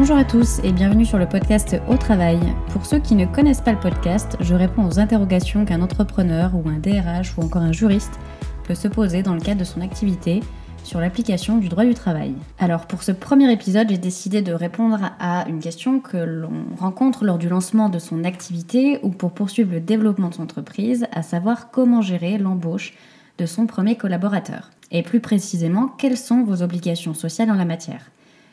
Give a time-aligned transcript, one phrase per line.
[0.00, 2.40] Bonjour à tous et bienvenue sur le podcast Au Travail.
[2.72, 6.66] Pour ceux qui ne connaissent pas le podcast, je réponds aux interrogations qu'un entrepreneur ou
[6.70, 8.18] un DRH ou encore un juriste
[8.64, 10.40] peut se poser dans le cadre de son activité
[10.84, 12.32] sur l'application du droit du travail.
[12.58, 17.26] Alors pour ce premier épisode, j'ai décidé de répondre à une question que l'on rencontre
[17.26, 21.20] lors du lancement de son activité ou pour poursuivre le développement de son entreprise, à
[21.20, 22.94] savoir comment gérer l'embauche
[23.36, 24.70] de son premier collaborateur.
[24.92, 28.10] Et plus précisément, quelles sont vos obligations sociales en la matière?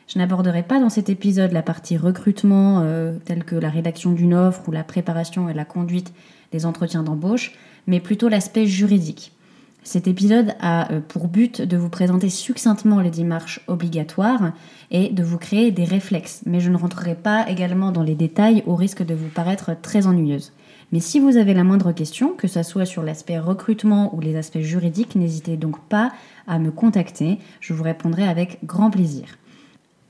[0.08, 4.32] Je n'aborderai pas dans cet épisode la partie recrutement, euh, telle que la rédaction d'une
[4.32, 6.14] offre ou la préparation et la conduite
[6.50, 7.52] des entretiens d'embauche,
[7.86, 9.32] mais plutôt l'aspect juridique.
[9.82, 14.52] Cet épisode a euh, pour but de vous présenter succinctement les démarches obligatoires
[14.90, 18.62] et de vous créer des réflexes, mais je ne rentrerai pas également dans les détails
[18.66, 20.52] au risque de vous paraître très ennuyeuse.
[20.90, 24.36] Mais si vous avez la moindre question, que ce soit sur l'aspect recrutement ou les
[24.36, 26.12] aspects juridiques, n'hésitez donc pas
[26.46, 29.36] à me contacter, je vous répondrai avec grand plaisir.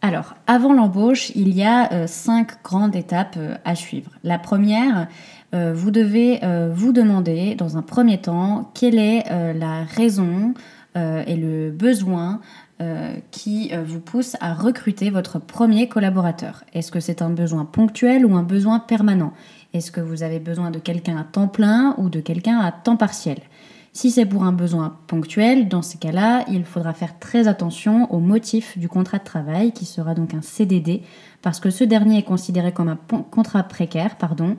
[0.01, 4.13] Alors, avant l'embauche, il y a euh, cinq grandes étapes euh, à suivre.
[4.23, 5.09] La première,
[5.55, 6.41] euh, vous devez
[6.73, 9.25] vous demander dans un premier temps quelle est
[9.55, 10.55] la raison
[10.95, 12.41] et le besoin
[13.31, 16.65] qui vous pousse à recruter votre premier collaborateur.
[16.75, 19.33] Est-ce que c'est un besoin ponctuel ou un besoin permanent?
[19.73, 22.97] Est-ce que vous avez besoin de quelqu'un à temps plein ou de quelqu'un à temps
[22.97, 23.39] partiel?
[23.99, 28.21] Si c'est pour un besoin ponctuel, dans ces cas-là, il faudra faire très attention au
[28.21, 31.03] motif du contrat de travail, qui sera donc un CDD,
[31.43, 32.99] parce que ce dernier est considéré comme un
[33.33, 34.57] contrat précaire, pardon,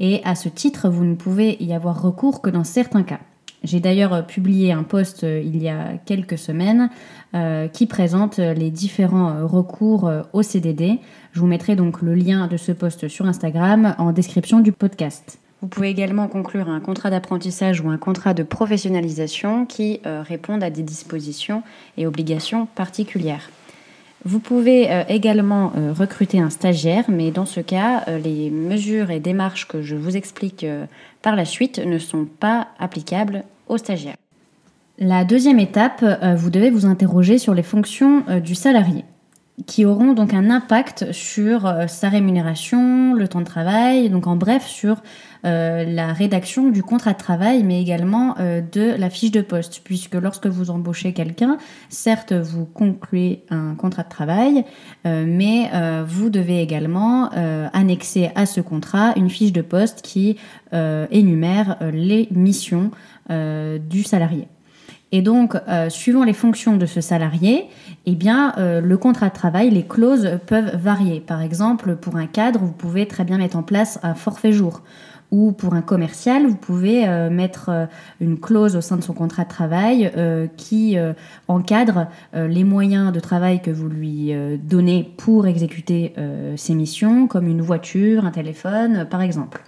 [0.00, 3.20] et à ce titre, vous ne pouvez y avoir recours que dans certains cas.
[3.62, 6.90] J'ai d'ailleurs euh, publié un post euh, il y a quelques semaines
[7.34, 10.98] euh, qui présente les différents recours au CDD.
[11.30, 15.38] Je vous mettrai donc le lien de ce post sur Instagram en description du podcast.
[15.62, 20.64] Vous pouvez également conclure un contrat d'apprentissage ou un contrat de professionnalisation qui euh, répondent
[20.64, 21.62] à des dispositions
[21.98, 23.50] et obligations particulières.
[24.24, 29.20] Vous pouvez euh, également euh, recruter un stagiaire, mais dans ce cas, les mesures et
[29.20, 30.64] démarches que je vous explique
[31.20, 34.16] par la suite ne sont pas applicables aux stagiaires.
[34.98, 36.04] La deuxième étape,
[36.36, 39.04] vous devez vous interroger sur les fonctions du salarié
[39.66, 44.66] qui auront donc un impact sur sa rémunération, le temps de travail, donc en bref
[44.66, 45.02] sur
[45.44, 49.80] euh, la rédaction du contrat de travail, mais également euh, de la fiche de poste,
[49.84, 51.56] puisque lorsque vous embauchez quelqu'un,
[51.88, 54.64] certes, vous concluez un contrat de travail,
[55.06, 55.70] euh, mais
[56.06, 57.30] vous devez également
[57.72, 60.36] annexer à ce contrat une fiche de poste qui
[60.72, 62.90] énumère les missions
[63.28, 64.48] du salarié.
[65.12, 65.56] Et donc,
[65.88, 67.66] suivant les fonctions de ce salarié,
[68.06, 71.20] eh bien, le contrat de travail, les clauses peuvent varier.
[71.20, 74.82] Par exemple, pour un cadre, vous pouvez très bien mettre en place un forfait jour
[75.30, 77.86] ou pour un commercial, vous pouvez euh, mettre euh,
[78.20, 80.96] une clause au sein de son contrat de travail euh, qui
[81.48, 84.32] encadre les moyens de travail que vous lui
[84.62, 86.14] donnez pour exécuter
[86.56, 89.62] ses missions, comme une voiture, un téléphone, par exemple.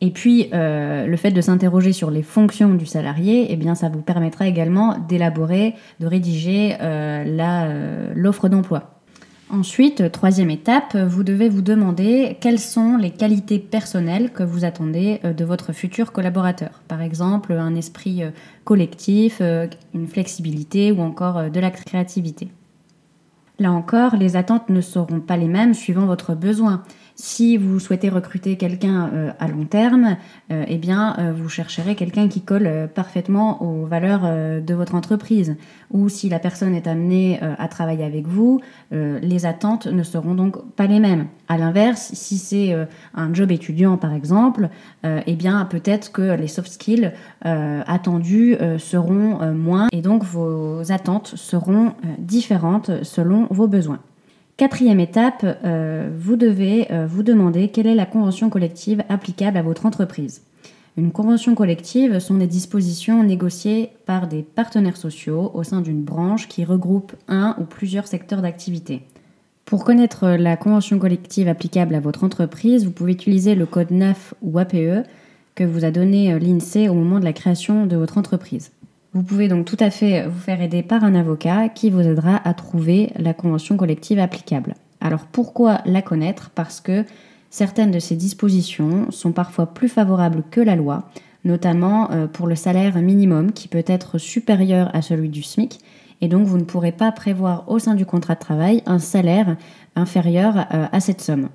[0.00, 4.02] Et puis, le fait de s'interroger sur les fonctions du salarié, eh bien, ça vous
[4.02, 6.76] permettra également d'élaborer, de rédiger
[8.14, 8.95] l'offre d'emploi.
[9.48, 15.20] Ensuite, troisième étape, vous devez vous demander quelles sont les qualités personnelles que vous attendez
[15.24, 16.82] euh, de votre futur collaborateur.
[16.88, 18.30] Par exemple, un esprit euh,
[18.64, 22.48] collectif, euh, une flexibilité ou encore de la créativité.
[23.60, 26.82] Là encore, les attentes ne seront pas les mêmes suivant votre besoin.
[27.18, 30.18] Si vous souhaitez recruter quelqu'un euh, à long terme,
[30.52, 34.20] euh, eh bien, euh, vous chercherez quelqu'un qui colle parfaitement aux valeurs
[34.60, 35.56] de votre entreprise.
[35.90, 38.60] Ou si la personne est amenée à travailler avec vous,
[38.90, 41.26] les attentes ne seront donc pas les mêmes.
[41.48, 42.74] À l'inverse, si c'est
[43.14, 44.68] un job étudiant par exemple,
[45.04, 47.12] eh bien, peut-être que les soft skills
[47.42, 54.00] attendus seront moins et donc vos attentes seront différentes selon vos besoins.
[54.56, 59.62] Quatrième étape, euh, vous devez euh, vous demander quelle est la convention collective applicable à
[59.62, 60.40] votre entreprise.
[60.96, 66.48] Une convention collective sont des dispositions négociées par des partenaires sociaux au sein d'une branche
[66.48, 69.02] qui regroupe un ou plusieurs secteurs d'activité.
[69.66, 74.32] Pour connaître la convention collective applicable à votre entreprise, vous pouvez utiliser le code NAF
[74.40, 75.06] ou APE
[75.54, 78.70] que vous a donné euh, l'INSEE au moment de la création de votre entreprise.
[79.16, 82.36] Vous pouvez donc tout à fait vous faire aider par un avocat qui vous aidera
[82.46, 84.74] à trouver la convention collective applicable.
[85.00, 86.50] Alors pourquoi la connaître?
[86.54, 87.02] Parce que
[87.48, 91.08] certaines de ces dispositions sont parfois plus favorables que la loi,
[91.46, 95.78] notamment euh, pour le salaire minimum qui peut être supérieur à celui du SMIC,
[96.20, 99.56] et donc vous ne pourrez pas prévoir au sein du contrat de travail un salaire
[99.94, 101.48] inférieur euh, à cette somme.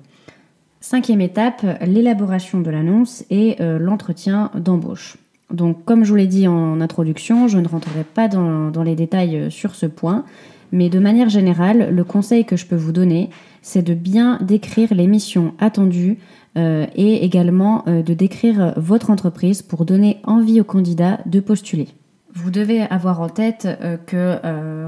[0.80, 5.16] Cinquième étape, l'élaboration de l'annonce et euh, l'entretien d'embauche.
[5.52, 9.36] Donc, comme je vous l'ai dit en introduction, je ne rentrerai pas dans, les détails
[9.36, 10.24] euh, sur ce point,
[10.72, 13.28] mais de manière générale, le conseil que je peux vous donner,
[13.60, 16.18] c'est de bien décrire les missions attendues
[16.56, 21.88] euh, et également euh, de décrire votre entreprise pour donner envie aux candidats de postuler.
[22.34, 23.68] Vous devez avoir en tête
[24.06, 24.38] que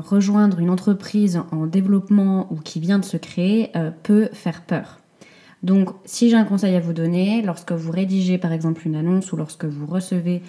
[0.00, 3.70] rejoindre une entreprise en développement ou qui vient de se créer
[4.02, 5.04] peut faire peur.
[5.64, 9.32] Donc, si j'ai un conseil à vous donner, lorsque vous rédigez par exemple une annonce
[9.32, 10.43] ou lorsque vous recevez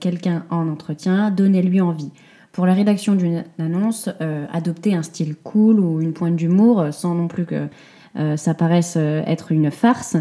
[0.00, 2.10] quelqu'un en entretien, donnez-lui envie.
[2.50, 4.08] Pour la rédaction d'une annonce,
[4.52, 7.68] adoptez un style cool ou une pointe d'humour sans non plus que
[8.36, 10.16] ça paraisse être une farce.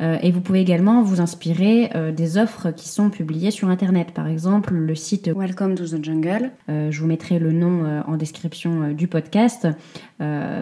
[0.00, 4.12] Euh, et vous pouvez également vous inspirer euh, des offres qui sont publiées sur Internet.
[4.12, 8.16] Par exemple, le site Welcome to the Jungle, euh, je vous mettrai le nom en
[8.16, 9.68] description du podcast,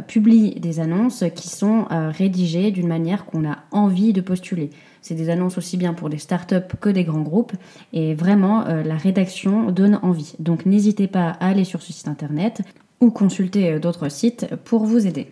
[0.06, 4.70] publie des annonces qui sont rédigées d'une manière qu'on a envie de postuler.
[5.02, 7.52] C'est des annonces aussi bien pour des startups que des grands groupes.
[7.92, 10.34] Et vraiment, la rédaction donne envie.
[10.38, 12.62] Donc n'hésitez pas à aller sur ce site internet
[13.00, 15.28] ou consulter d'autres sites pour vous aider.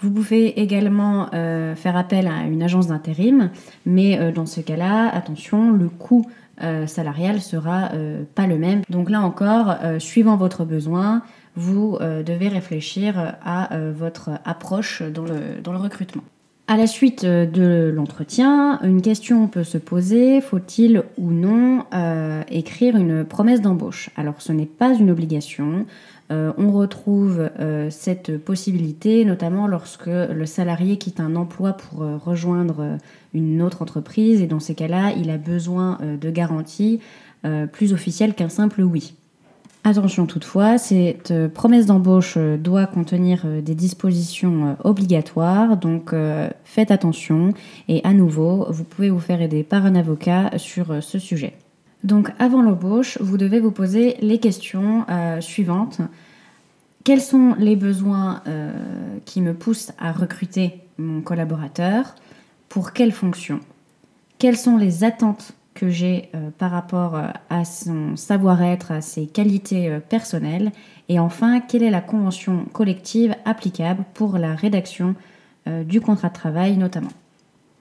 [0.00, 3.50] Vous pouvez également euh, faire appel à une agence d'intérim,
[3.86, 6.26] mais euh, dans ce cas-là, attention, le coût
[6.62, 7.90] euh, salarial sera
[8.34, 8.82] pas le même.
[8.90, 11.22] Donc là encore, suivant votre besoin,
[11.56, 16.22] vous devez réfléchir à votre approche dans le, dans le recrutement.
[16.66, 21.84] À la suite de l'entretien, une question peut se poser, faut-il ou non
[22.48, 24.10] écrire une promesse d'embauche?
[24.16, 25.86] Alors ce n'est pas une obligation,
[26.30, 32.16] euh, on retrouve euh, cette possibilité notamment lorsque le salarié quitte un emploi pour euh,
[32.16, 32.98] rejoindre
[33.34, 37.00] une autre entreprise et dans ces cas-là, il a besoin de garanties
[37.72, 39.14] plus officielles qu'un simple oui.
[39.82, 46.14] Attention toutefois, cette promesse d'embauche doit contenir des dispositions obligatoires, donc
[46.64, 47.52] faites attention
[47.88, 51.54] et à nouveau, vous pouvez vous faire aider par un avocat sur ce sujet.
[52.04, 56.02] Donc avant l'embauche, vous devez vous poser les questions euh, suivantes.
[57.02, 58.72] Quels sont les besoins euh,
[59.24, 62.14] qui me poussent à recruter mon collaborateur?
[62.68, 63.60] Pour quelle fonction?
[64.38, 67.18] Quelles sont les attentes que j'ai euh, par rapport
[67.48, 70.72] à son savoir-être, à ses qualités personnelles?
[71.08, 75.14] Et enfin, quelle est la convention collective applicable pour la rédaction
[75.66, 77.08] du contrat de travail notamment?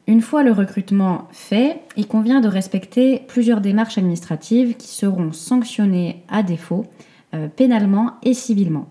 [0.07, 6.23] Une fois le recrutement fait, il convient de respecter plusieurs démarches administratives qui seront sanctionnées
[6.27, 6.85] à défaut,
[7.33, 8.89] euh, pénalement et civilement.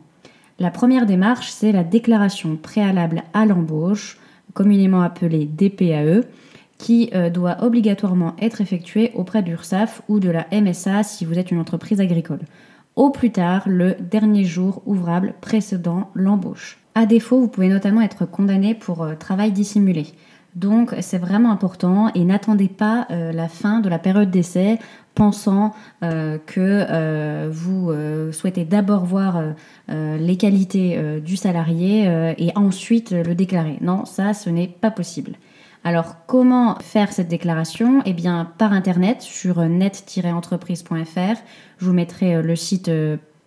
[0.59, 4.19] La première démarche, c'est la déclaration préalable à l'embauche,
[4.55, 6.23] communément appelée DPAE,
[6.79, 11.39] qui euh, doit obligatoirement être effectuée auprès de l'URSSAF ou de la MSA si vous
[11.39, 12.41] êtes une entreprise agricole,
[12.97, 16.79] au plus tard le dernier jour ouvrable précédant l'embauche.
[16.95, 20.07] À défaut, vous pouvez notamment être condamné pour euh, travail dissimulé.
[20.55, 24.79] Donc c'est vraiment important et n'attendez pas euh, la fin de la période d'essai
[25.15, 25.73] pensant
[26.03, 27.93] euh, que euh, vous
[28.33, 29.43] souhaitez d'abord voir
[29.89, 33.79] les qualités du salarié et ensuite le déclarer.
[33.81, 35.33] Non, ça ce n'est pas possible.
[35.85, 38.03] Alors comment faire cette déclaration?
[38.05, 41.43] Eh bien par internet sur net-entreprise.fr.
[41.79, 42.91] Je vous mettrai le site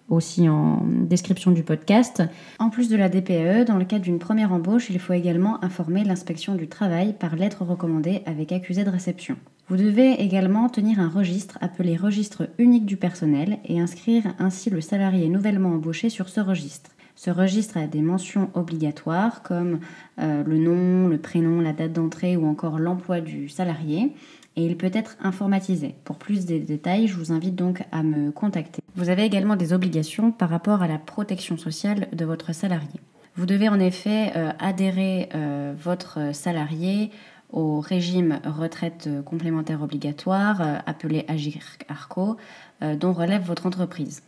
[0.10, 2.24] aussi en description du podcast.
[2.60, 6.04] En plus de la DPE, dans le cadre d'une première embauche, il faut également informer
[6.04, 9.38] l'inspection du travail par lettre recommandée avec accusé de réception.
[9.68, 14.80] Vous devez également tenir un registre appelé registre unique du personnel et inscrire ainsi le
[14.80, 16.92] salarié nouvellement embauché sur ce registre.
[17.16, 19.80] Ce registre a des mentions obligatoires comme
[20.20, 24.14] euh, le nom, le prénom, la date d'entrée ou encore l'emploi du salarié
[24.56, 25.96] et il peut être informatisé.
[26.04, 28.82] Pour plus de détails, je vous invite donc à me contacter.
[28.96, 33.00] Vous avez également des obligations par rapport à la protection sociale de votre salarié.
[33.38, 37.12] Vous devez en effet euh, adhérer euh, votre salarié
[37.52, 42.38] au régime retraite complémentaire obligatoire euh, appelé Agir Arco
[42.82, 44.22] dont relève votre entreprise.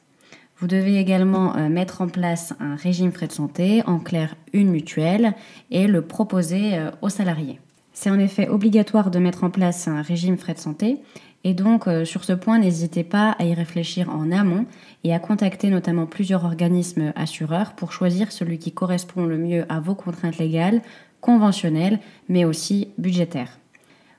[0.59, 5.33] Vous devez également mettre en place un régime frais de santé, en clair une mutuelle,
[5.69, 7.59] et le proposer aux salariés.
[7.99, 10.99] C'est en effet obligatoire de mettre en place un régime frais de santé
[11.43, 14.67] et donc euh, sur ce point, n'hésitez pas à y réfléchir en amont
[15.03, 19.79] et à contacter notamment plusieurs organismes assureurs pour choisir celui qui correspond le mieux à
[19.79, 20.83] vos contraintes légales,
[21.21, 21.97] conventionnelles,
[22.29, 23.57] mais aussi budgétaires.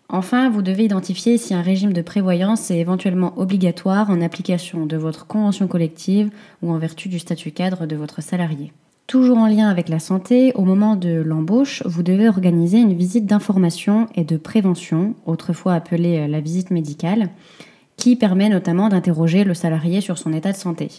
[0.09, 4.97] Enfin, vous devez identifier si un régime de prévoyance est éventuellement obligatoire en application de
[4.97, 6.33] votre convention collective
[6.63, 8.73] ou en vertu du statut cadre de votre salarié.
[9.09, 13.25] Toujours en lien avec la santé, au moment de l'embauche, vous devez organiser une visite
[13.25, 17.31] d'information et de prévention, autrefois appelée euh, la visite médicale,
[17.97, 20.91] qui permet notamment d'interroger le salarié sur son état de santé.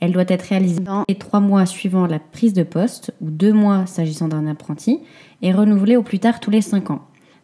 [0.00, 3.52] Elle doit être réalisée dans les trois mois suivant la prise de poste, ou deux
[3.52, 4.98] mois s'agissant d'un apprenti,
[5.40, 7.02] et renouvelée au plus tard tous les cinq ans.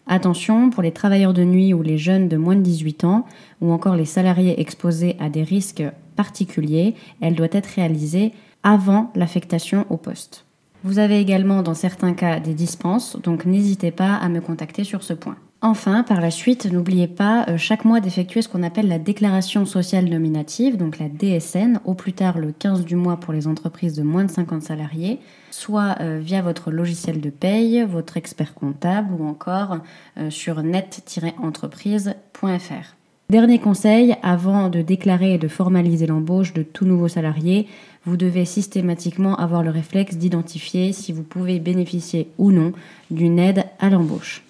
[0.09, 3.27] Attention, pour les travailleurs de nuit ou les jeunes de moins de 18 ans,
[3.61, 5.85] ou encore les salariés exposés à des risques
[6.17, 10.45] particuliers, elle doit être réalisée avant l'affectation au poste.
[10.83, 15.03] Vous avez également dans certains cas des dispenses, donc n'hésitez pas à me contacter sur
[15.03, 15.37] ce point.
[15.63, 19.67] Enfin, par la suite, n'oubliez pas euh, chaque mois d'effectuer ce qu'on appelle la déclaration
[19.67, 23.95] sociale nominative, donc la DSN, au plus tard le 15 du mois pour les entreprises
[23.95, 29.13] de moins de 50 salariés, soit euh, via votre logiciel de paye, votre expert comptable
[29.13, 29.81] ou encore
[30.17, 32.97] euh, sur net-entreprise.fr.
[33.29, 37.69] Dernier conseil, avant de déclarer et de formaliser l'embauche de tout nouveau salarié,
[38.05, 42.73] vous devez systématiquement avoir le réflexe d'identifier si vous pouvez bénéficier ou non
[43.11, 44.43] d'une aide à l'embauche.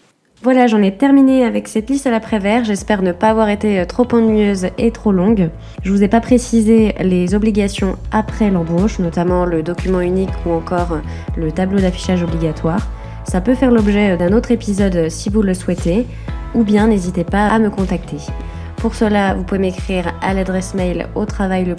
[0.42, 2.64] Voilà, j'en ai terminé avec cette liste à l'après-vert.
[2.64, 5.50] J'espère ne pas avoir été euh, trop ennuyeuse et trop longue.
[5.82, 10.92] Je vous ai pas précisé les obligations après l'embauche, notamment le document unique ou encore
[10.92, 11.00] euh,
[11.36, 12.88] le tableau d'affichage obligatoire.
[13.24, 16.06] Ça peut faire l'objet euh, d'un autre épisode si vous le souhaitez,
[16.54, 18.16] ou bien n'hésitez pas à me contacter.
[18.80, 21.74] Pour cela, vous pouvez m'écrire à l'adresse mail au travail le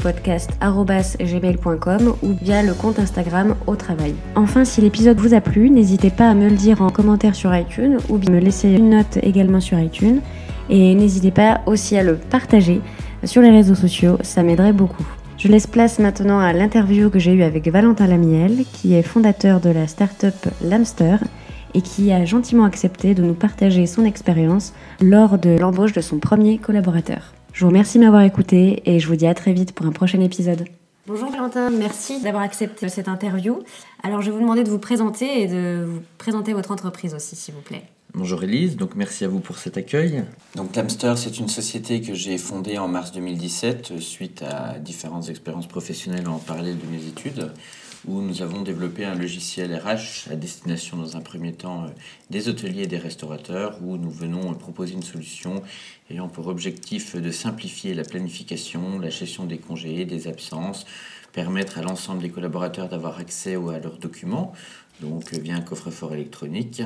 [2.21, 4.13] ou via le compte Instagram au travail.
[4.35, 7.55] Enfin, si l'épisode vous a plu, n'hésitez pas à me le dire en commentaire sur
[7.55, 10.21] iTunes ou bien me laisser une note également sur iTunes.
[10.69, 12.81] Et n'hésitez pas aussi à le partager
[13.23, 15.05] sur les réseaux sociaux, ça m'aiderait beaucoup.
[15.37, 19.59] Je laisse place maintenant à l'interview que j'ai eue avec Valentin Lamiel, qui est fondateur
[19.59, 21.17] de la startup Lamster
[21.73, 26.19] et qui a gentiment accepté de nous partager son expérience lors de l'embauche de son
[26.19, 27.33] premier collaborateur.
[27.53, 29.91] Je vous remercie de m'avoir écouté et je vous dis à très vite pour un
[29.91, 30.65] prochain épisode.
[31.07, 33.59] Bonjour Valentin, merci d'avoir accepté cette interview.
[34.03, 37.35] Alors je vais vous demander de vous présenter et de vous présenter votre entreprise aussi
[37.35, 37.83] s'il vous plaît.
[38.13, 40.23] Bonjour Elise, donc merci à vous pour cet accueil.
[40.55, 45.67] Donc Lamster, c'est une société que j'ai fondée en mars 2017 suite à différentes expériences
[45.67, 47.51] professionnelles en parallèle de mes études
[48.07, 51.87] où nous avons développé un logiciel RH à destination dans un premier temps euh,
[52.29, 55.61] des hôteliers et des restaurateurs, où nous venons proposer une solution
[56.09, 60.85] ayant pour objectif de simplifier la planification, la gestion des congés, des absences,
[61.31, 64.53] permettre à l'ensemble des collaborateurs d'avoir accès à leurs documents,
[65.01, 66.81] donc via un coffre-fort électronique,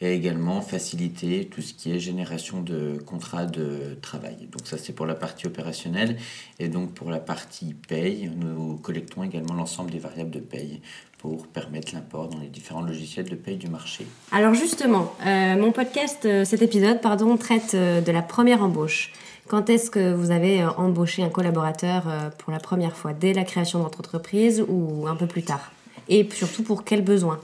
[0.00, 4.48] et également faciliter tout ce qui est génération de contrats de travail.
[4.50, 6.18] Donc ça c'est pour la partie opérationnelle,
[6.58, 10.80] et donc pour la partie paye, nous collectons également l'ensemble des variables de paye
[11.18, 14.04] pour permettre l'import dans les différents logiciels de paye du marché.
[14.32, 19.12] Alors justement, euh, mon podcast, euh, cet épisode, pardon, traite euh, de la première embauche.
[19.46, 22.04] Quand est-ce que vous avez embauché un collaborateur
[22.38, 23.12] pour la première fois?
[23.12, 25.72] Dès la création de votre entreprise ou un peu plus tard?
[26.08, 27.40] Et surtout pour quels besoins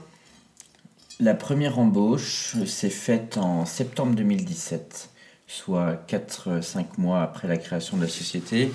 [1.19, 5.09] la première embauche s'est faite en septembre 2017,
[5.47, 8.71] soit 4-5 mois après la création de la société.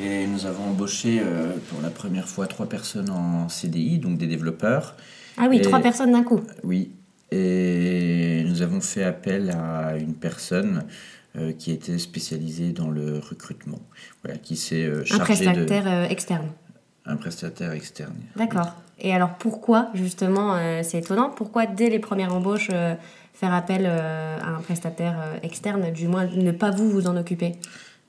[0.00, 4.26] Et nous avons embauché euh, pour la première fois trois personnes en CDI, donc des
[4.26, 4.96] développeurs.
[5.36, 6.40] Ah oui, trois personnes d'un coup.
[6.62, 6.92] Oui.
[7.32, 10.84] Et nous avons fait appel à une personne
[11.36, 13.80] euh, qui était spécialisée dans le recrutement,
[14.22, 16.48] voilà, qui s'est euh, chargé Un prestataire externe.
[17.04, 18.14] Un prestataire externe.
[18.36, 18.74] D'accord.
[19.00, 22.94] Et alors pourquoi, justement, euh, c'est étonnant, pourquoi dès les premières embauches euh,
[23.32, 27.52] faire appel euh, à un prestataire externe, du moins ne pas vous vous en occuper?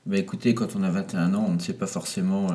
[0.06, 2.48] Bah écoutez, quand on a 21 ans, on ne sait pas forcément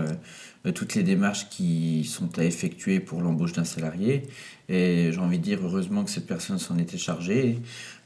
[0.73, 4.23] toutes les démarches qui sont à effectuer pour l'embauche d'un salarié.
[4.67, 7.59] Et j'ai envie de dire, heureusement que cette personne s'en était chargée.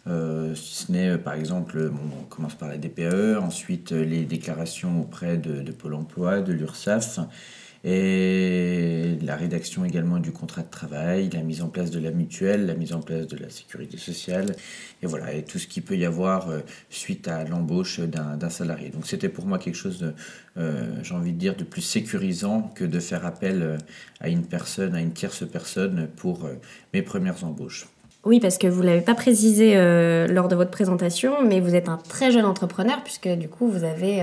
[0.05, 5.61] si ce n'est, par exemple, on commence par la DPE, ensuite les déclarations auprès de,
[5.61, 7.19] de Pôle emploi, de l'URSSAF
[7.83, 12.65] et la rédaction également du contrat de travail, la mise en place de la mutuelle,
[12.65, 14.55] la mise en place de la sécurité sociale,
[15.01, 16.59] et voilà, et tout ce qui peut y avoir euh,
[16.89, 18.89] suite à l'embauche d'un salarié.
[18.89, 20.13] Donc c'était pour moi quelque chose,
[20.57, 23.77] euh, j'ai envie de dire, de plus sécurisant que de faire appel euh,
[24.19, 26.49] à une personne, à une tierce personne pour
[26.93, 27.87] mes premières embauches.
[28.25, 29.75] Oui, parce que vous ne l'avez pas précisé
[30.27, 33.85] lors de votre présentation, mais vous êtes un très jeune entrepreneur, puisque du coup, vous
[33.85, 34.21] avez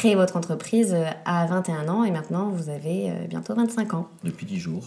[0.00, 4.08] créé votre entreprise euh, à 21 ans et maintenant vous avez euh, bientôt 25 ans.
[4.24, 4.84] Depuis 10 jours.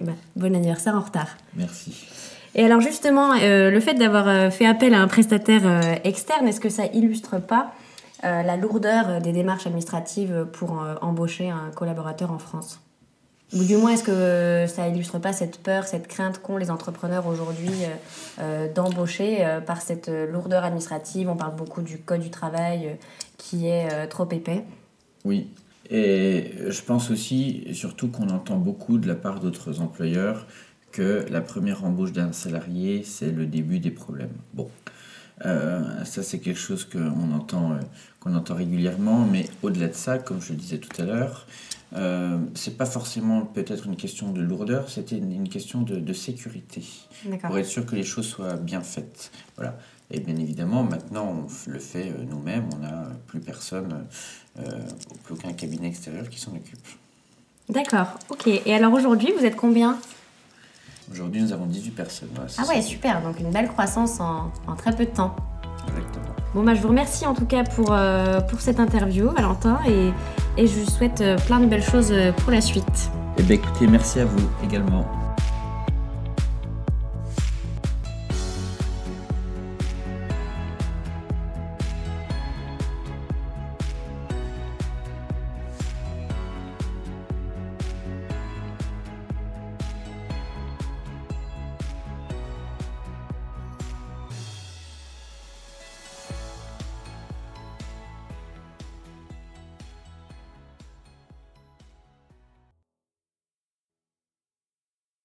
[0.00, 1.36] bah, bon anniversaire en retard.
[1.54, 2.04] Merci.
[2.56, 5.62] Et alors justement, euh, le fait d'avoir fait appel à un prestataire
[6.02, 7.72] externe, est-ce que ça illustre pas
[8.22, 12.80] la lourdeur des démarches administratives pour embaucher un collaborateur en France?
[13.52, 17.26] Ou du moins, est-ce que ça illustre pas cette peur, cette crainte qu'ont les entrepreneurs
[17.26, 17.74] aujourd'hui
[18.74, 21.28] d'embaucher par cette lourdeur administrative?
[21.28, 22.96] On parle beaucoup du code du travail
[23.54, 24.64] est euh, trop épais.
[25.24, 25.48] Oui,
[25.90, 30.46] et je pense aussi, surtout qu'on entend beaucoup de la part d'autres employeurs,
[30.92, 34.32] que la première embauche d'un salarié, c'est le début des problèmes.
[34.54, 34.70] Bon,
[35.44, 37.80] euh, ça c'est quelque chose qu'on entend, euh,
[38.20, 41.46] qu'on entend régulièrement, mais au-delà de ça, comme je le disais tout à l'heure,
[41.94, 46.82] euh, c'est pas forcément peut-être une question de lourdeur, c'était une, question de, de sécurité,
[47.42, 49.30] pour être sûr que les choses soient bien faites.
[49.56, 49.78] Voilà.
[50.10, 52.68] Et bien évidemment, maintenant, on le fait euh, nous-mêmes.
[52.74, 54.06] On n'a plus personne,
[54.58, 54.62] euh,
[55.24, 56.86] plus aucun cabinet extérieur qui s'en occupe.
[57.68, 58.46] D'accord, ok.
[58.46, 59.98] Et alors aujourd'hui, vous êtes combien?
[61.10, 62.28] Aujourd'hui, nous avons 18 personnes.
[62.58, 63.22] ah ouais, super.
[63.22, 65.34] Donc une belle croissance en, très peu de temps.
[65.88, 66.34] Exactement.
[66.54, 70.10] Bon, bah, je vous remercie en tout cas pour, euh, pour cette interview, Valentin, et,
[70.56, 73.10] et je vous souhaite plein de belles choses pour la suite.
[73.38, 75.06] Eh bien, écoutez, merci à vous également.